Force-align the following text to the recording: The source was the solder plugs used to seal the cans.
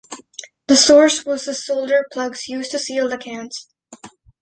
The 0.65 0.75
source 0.75 1.27
was 1.27 1.45
the 1.45 1.53
solder 1.53 2.07
plugs 2.11 2.47
used 2.47 2.71
to 2.71 2.79
seal 2.79 3.07
the 3.07 3.19
cans. 3.19 3.67